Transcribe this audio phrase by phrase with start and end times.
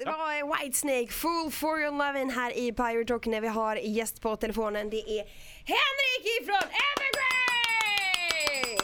[0.00, 4.20] Det var Whitesnake, Fool for your lovin' här i Pirate Rock när vi har gäst
[4.20, 4.90] på telefonen.
[4.90, 5.24] Det är
[5.64, 8.78] Henrik ifrån Evergrey!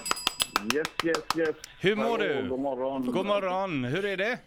[0.74, 1.56] Yes, yes, yes.
[1.80, 2.48] Hur mår Hallå, du?
[2.48, 3.12] God morgon.
[3.12, 4.38] God morgon, hur är det?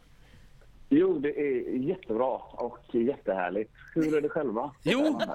[0.92, 3.72] Jo, det är jättebra och jättehärligt.
[3.96, 4.72] Hur är det själva?
[4.84, 5.22] Jo.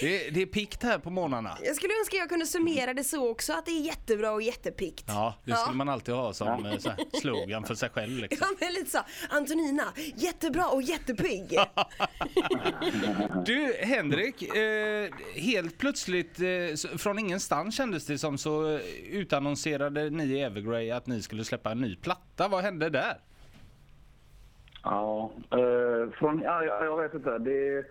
[0.00, 1.58] Det, det är pikt här på morgnarna.
[1.62, 5.04] Jag skulle önska jag kunde summera det så också, att det är jättebra och jätpikt.
[5.08, 8.18] Ja, det skulle man alltid ha som eh, så här, slogan för sig själv.
[8.18, 8.46] Liksom.
[8.50, 8.98] Ja, men lite så.
[9.30, 9.82] Antonina,
[10.16, 11.58] jättebra och jättepigg.
[13.46, 20.24] Du Henrik, eh, helt plötsligt eh, från ingenstans kändes det som så eh, utannonserade ni
[20.24, 22.48] i Evergrey att ni skulle släppa en ny platta.
[22.48, 23.16] Vad hände där?
[24.84, 27.38] Ja, eh, från, ja, jag, vet inte.
[27.38, 27.84] Det,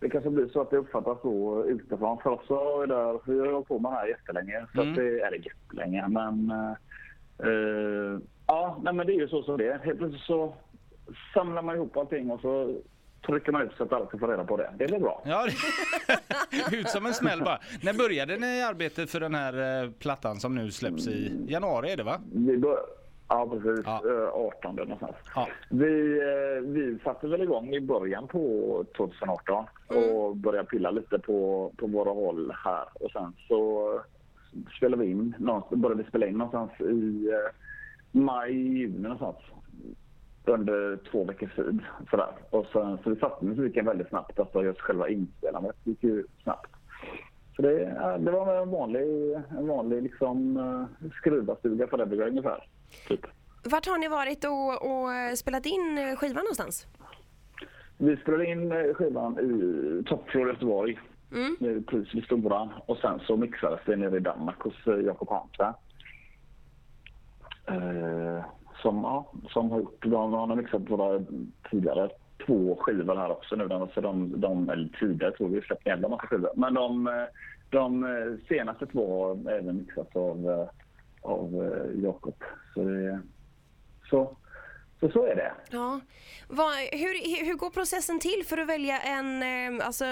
[0.00, 2.18] det kanske blir så att det uppfattas så utifrån.
[2.22, 4.66] För oss så är det, vi har hållit på med det här jättelänge.
[4.74, 4.90] Så Mm.
[4.92, 6.08] att det är det jättelänge.
[6.08, 6.70] Men eh,
[7.48, 9.78] eh, ja, nej, men det är ju så som det är.
[9.78, 10.54] Helt plötsligt så
[11.34, 12.76] samlar man ihop allting och så
[13.26, 14.70] trycker man ut så att alla ska få reda på det.
[14.78, 15.22] Det blir bra.
[15.26, 15.46] Ja,
[16.70, 17.58] det- ut som en smäll bara.
[17.82, 21.96] När började ni arbetet för den här eh, plattan som nu släpps i januari är
[21.96, 22.20] det va?
[22.32, 22.78] Vi bör,
[23.28, 23.86] ja, precis.
[23.86, 24.02] Ja.
[24.04, 24.50] Ja.
[24.58, 25.16] 18 någonstans.
[25.34, 25.48] Ja.
[25.70, 31.72] Vi, eh, vi satte väl igång i början på 2018 och började pilla lite på,
[31.76, 32.84] på våra håll här.
[32.94, 33.90] Och sen så
[34.76, 35.34] spelade vi in,
[35.70, 37.52] började vi spela in någonstans i eh,
[38.12, 39.36] maj, juni någonstans.
[40.46, 41.80] Under två veckors tid.
[42.10, 42.32] Sådär.
[42.50, 44.40] Och sen, så vi satte musiken väldigt snabbt.
[44.40, 46.70] Alltså just själva inspelandet gick ju snabbt.
[47.56, 47.78] Så det,
[48.18, 52.68] det var en vanlig, en vanlig liksom, uh, skruvarstuga för Evergrey ungefär.
[53.08, 53.20] Typ.
[53.64, 56.86] Vart har ni varit och, och spelat in skivan någonstans?
[57.98, 60.98] Vi spelade in eh, skivan i Toppfloor Göteborg.
[61.32, 61.84] Mm.
[61.84, 62.70] Precis vid Stora.
[62.86, 65.74] Och sen så mixades det nere i Danmark hos eh, Jakob Hansberg.
[67.66, 68.44] Eh,
[68.82, 71.24] som, ja, som har gjort, de, har mixat våra
[71.70, 72.08] tidigare
[72.46, 73.68] två skivor här också nu.
[73.68, 76.50] De, så de, de, eller tidigare tror vi släppt en jävla massa skivor.
[76.56, 77.12] Men de, eh,
[77.70, 80.68] de senaste två har även mixats av,
[81.24, 82.44] av eh, Jakob.
[82.74, 83.20] Så, det-
[84.10, 84.36] så,
[85.00, 85.52] så, så är det.
[85.70, 86.00] Ja.
[86.48, 90.04] Vad, hur, hur går processen till för att välja en, eh, alltså,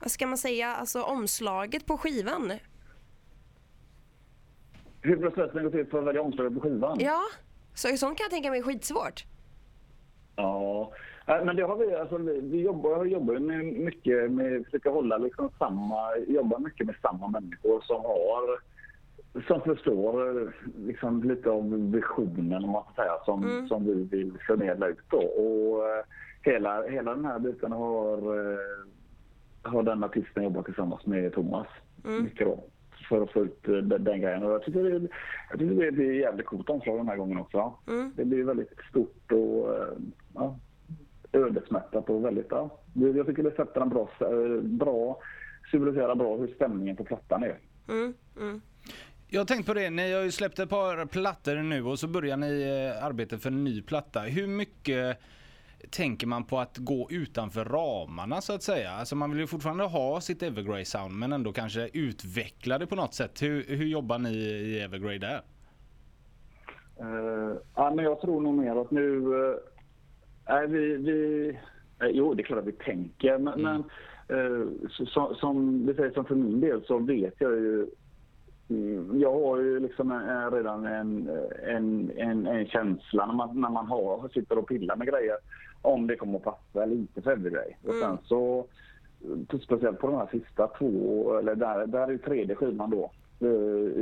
[0.00, 2.52] vad ska man säga, alltså omslaget på skivan?
[5.02, 6.96] Hur processen går till för att välja omslaget på skivan?
[7.00, 7.20] Ja,
[7.74, 9.24] så, sånt kan jag tänka mig är skitsvårt.
[10.36, 10.92] Ja,
[11.26, 15.50] äh, men det har vi, alltså, vi, jobbar, jobbar med mycket med, försöker hålla liksom
[15.58, 18.60] samma, jobbar mycket med samma människor som har,
[19.46, 23.68] som förstår eh, liksom lite av visionen om man får säga, som, Mm.
[23.68, 25.18] som vi vill förmedla ut då.
[25.18, 26.04] Och eh,
[26.42, 28.58] hela, hela den här biten har, eh,
[29.62, 31.66] har den artisten jobbat tillsammans med Thomas
[32.22, 32.64] mycket då.
[33.08, 34.42] För att få ut den, den grejen.
[34.42, 35.08] Och jag tycker, det,
[35.50, 37.74] jag tycker det blir jävligt coolt omslag den här gången också.
[37.88, 38.12] Mm.
[38.16, 39.68] Det blir väldigt stort och
[40.34, 40.56] ja,
[41.32, 42.70] ödesmättat och väldigt, ja.
[42.94, 44.08] Jag tycker det sätter en bra,
[44.62, 45.18] bra
[45.70, 47.58] symboliserar bra hur stämningen på plattan är.
[47.88, 48.60] Mm, mm.
[49.34, 52.08] Jag har tänkt på det, ni har ju släppt ett par plattor nu och så
[52.08, 54.20] börjar ni eh, arbetet för en ny platta.
[54.20, 55.18] Hur mycket
[55.90, 58.90] tänker man på att gå utanför ramarna så att säga?
[58.90, 62.94] Alltså man vill ju fortfarande ha sitt Evergrey sound men ändå kanske utveckla det på
[62.94, 63.42] något sätt.
[63.42, 65.42] Hur, hur jobbar ni i Evergrey där?
[67.00, 69.08] Uh, ja, men jag tror nog mer att nu...
[69.10, 71.48] Uh, vi, vi,
[72.00, 73.84] eh, jo, det är klart att vi tänker, men, men
[74.28, 77.86] eh, så, så, som vi säger, som för min del så vet jag ju...
[78.70, 81.30] mm, Jag har ju liksom en, redan en,
[81.66, 85.36] en, en, en känsla när man, när man har, sitter och pillar med grejer
[85.82, 87.72] om det kommer att passa eller inte för Evergrey.
[87.84, 88.66] Och sen så,
[89.52, 93.10] eh, speciellt på de här sista två, eller där, där är ju tredje skivan då
[93.40, 93.48] eh,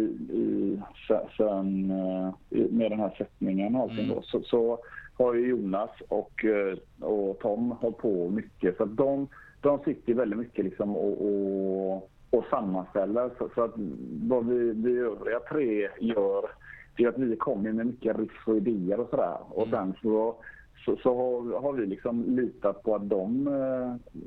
[0.01, 2.35] i, i, se- sen, eh,
[2.71, 4.79] med den här sättningen och allting då, så, så
[5.19, 6.45] har ju Jonas och,
[7.01, 8.77] och Tom hållit på mycket.
[8.77, 9.29] Så de,
[9.61, 13.31] de sitter väldigt mycket liksom och, och, och sammanställer.
[13.39, 13.73] Så, så att
[14.29, 16.51] vad vi, vi övriga tre gör,
[16.97, 19.37] det är att vi kommer med mycket riff och idéer och sådär.
[19.49, 20.35] Och sen så,
[20.85, 24.21] så, så har, har vi liksom litat på att de eh,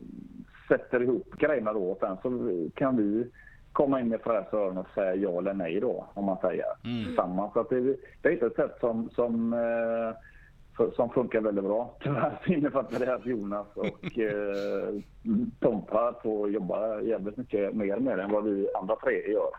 [0.68, 3.28] sätter ihop grejerna då och sen så kan vi
[3.72, 6.66] komma in med fräsöron och säga ja eller nej då, om man säger
[7.06, 7.54] tillsammans.
[7.54, 7.82] Så att det,
[8.22, 10.18] det är inte ett sätt som, som, eh,
[10.96, 11.98] som funkar väldigt bra.
[12.04, 15.02] Tyvärr så innefattar det att Jonas och eh,
[15.60, 19.50] Tompa får jobba jävligt mycket mer med det än vad vi andra tre gör.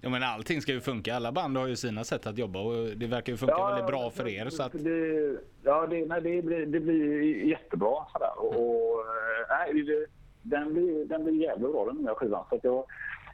[0.00, 2.96] Ja men allting ska ju funka, alla band har ju sina sätt att jobba och
[2.96, 4.50] det verkar ju funka väldigt bra för er.
[4.50, 7.94] Så att, Det, ja, det, nej, det, blir, det blir jättebra.
[8.12, 8.32] Sådär.
[8.38, 10.06] Och, och, eh, nej, det,
[10.42, 12.44] den, blir, den blir jävligt bra den nya skivan.
[12.50, 12.84] Så jag,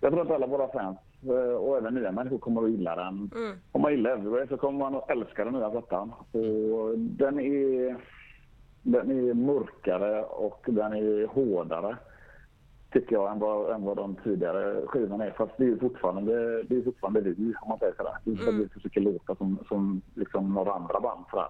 [0.01, 0.99] jag tror att alla våra fans
[1.61, 3.31] och även nya människor kommer att gilla den.
[3.35, 3.57] Mm.
[3.73, 6.13] Om man gillar Evergrey så kommer man att älska den nya plattan.
[6.33, 7.97] Och den är...
[8.83, 11.97] den är mörkare och den är hårdare
[12.93, 15.31] tycker jag än vad, än vad de tidigare skivorna är.
[15.31, 18.17] Fast det är ju fortfarande, det är fortfarande vi om man säger sådär.
[18.25, 18.59] Det är inte mm.
[18.59, 21.49] vi försöker låta som, som liksom några andra band sådär.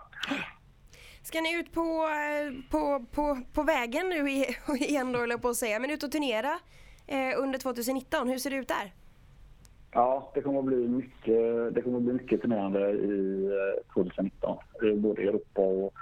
[1.23, 4.31] Ska ni ut på, eh, på, på, på vägen nu
[4.77, 6.59] igen då, jag på att säga, men ut och turnera
[7.07, 8.29] eh, under 2019.
[8.29, 8.93] Hur ser det ut där?
[9.93, 13.51] Ja, det kommer att bli mycket, det kommer att bli mycket turnerande i
[13.95, 14.59] 2019.
[14.83, 15.93] Eh, både i Europa och,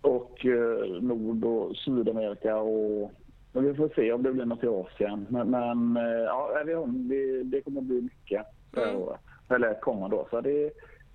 [0.00, 3.12] och eh, Nord och Sydamerika och
[3.52, 5.26] men vi får se om det blir något i Asien.
[5.30, 5.96] Men, men
[6.26, 9.02] ja, det, det kommer att bli mycket det här mm.
[9.02, 9.20] året.
[9.48, 10.26] Eller kommande år.
[10.30, 10.70] Så det,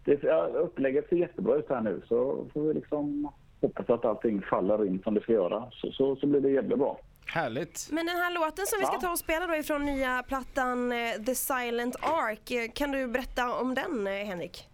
[0.06, 0.24] det,
[0.54, 3.32] upplägget ser jättebra ut här nu så får vi liksom
[3.62, 5.64] hoppas att allting faller in som det ska göra.
[5.72, 7.00] Så, så, så blir det jävligt bra.
[7.26, 7.88] Härligt.
[7.92, 11.24] Men den här låten som vi ska ta och spela då ifrån nya plattan eh,
[11.26, 12.52] The Silent Ark.
[12.52, 14.70] Eh, kan du berätta om den eh, Henrik?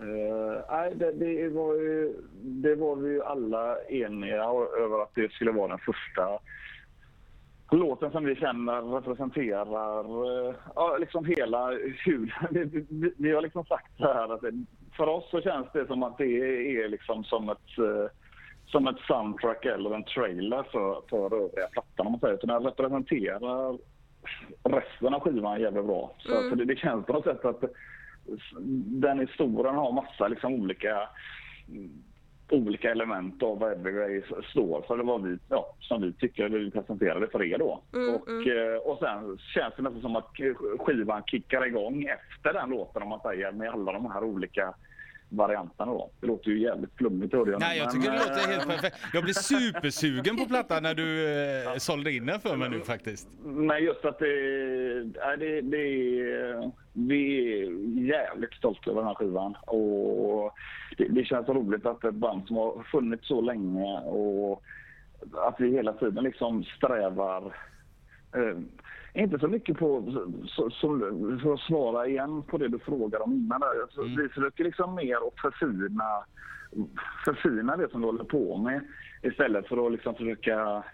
[0.00, 4.44] Uh, det, det, var ju, det var vi ju alla eniga
[4.78, 6.38] över att det skulle vara den första
[7.70, 11.70] låten som vi känner representerar uh, ja, liksom hela
[12.04, 12.38] hur...
[12.50, 14.64] Vi, vi, vi, har liksom sagt så här att det,
[14.96, 16.24] för oss så känns det som att det
[16.82, 18.06] är liksom som ett uh,
[18.66, 22.38] som ett soundtrack eller en trailer för, för övriga plattan om man säger.
[22.38, 23.78] Så den representerar
[24.62, 26.14] resten av skivan jävligt bra.
[26.18, 26.50] Så, mm.
[26.50, 27.64] så det, det, känns på något sätt att
[28.86, 31.08] den är stor, den har massa liksom olika
[32.50, 34.96] olika element av vad Evergrey står för.
[34.96, 37.82] Det var vi, ja, som vi tycker vi presenterade för er då.
[37.94, 38.74] Mm, och, mm.
[38.74, 40.30] Eh, och sen känns det nästan som att
[40.78, 44.74] skivan kickar igång efter den låten om man säger med alla de här olika
[45.28, 46.10] varianterna då.
[46.20, 47.60] Det låter ju jävligt flummigt hörde jag.
[47.60, 48.96] Nej jag tycker det låter helt perfekt.
[49.12, 53.28] Jag blir supersugen på plattan när du eh, sålde in den för mig nu faktiskt.
[53.44, 54.26] Nej just att det,
[55.26, 57.70] nej, det, det vi är
[58.06, 60.52] jävligt stolta över den här skivan och
[60.98, 64.62] det, det känns roligt att ett band som har funnits så länge och
[65.34, 67.56] att vi hela tiden liksom strävar
[68.36, 68.58] eh,
[69.22, 70.12] inte så mycket på,
[70.46, 70.98] så, så,
[71.42, 73.62] för att svara igen på det du frågade om innan.
[73.62, 74.16] Alltså, mm.
[74.16, 76.24] Vi försöker liksom mer att förfina,
[77.24, 78.80] förfina det som du håller på med
[79.22, 80.84] istället för att liksom försöka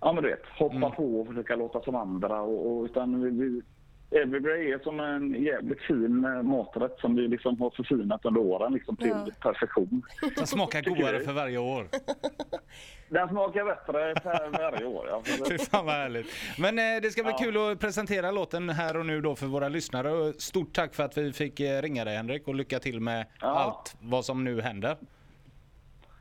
[0.00, 0.92] ja, men du vet, hoppa mm.
[0.92, 2.40] på och försöka låta som andra.
[2.40, 3.62] Och, och utan vi, vi,
[4.10, 8.72] Evergrey är som en jävligt fin eh, maträtt som vi liksom har förfinat under åren
[8.72, 9.26] liksom till ja.
[9.40, 10.02] perfektion.
[10.36, 11.88] Den smakar godare för varje år.
[13.08, 15.06] Den smakar bättre för varje år.
[15.08, 15.22] Ja.
[15.48, 16.26] Fy fan vad härligt.
[16.58, 17.44] Men eh, det ska bli ja.
[17.44, 20.32] kul att presentera låten här och nu då för våra lyssnare.
[20.32, 23.46] Stort tack för att vi fick eh, ringa dig Henrik och lycka till med ja.
[23.46, 24.96] allt vad som nu händer.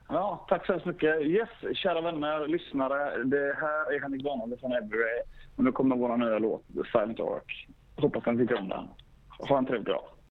[0.08, 1.22] Ja, tack så hemskt mycket.
[1.22, 3.24] Yes, kära vänner, lyssnare.
[3.24, 5.22] Det här är Henrik Barnholm från Evergrey.
[5.56, 7.68] Och nu kommer vår nya låt, The Silent Ark.
[8.04, 8.88] Hoppas han tycker om den.
[9.30, 10.13] Ha en trevlig dag.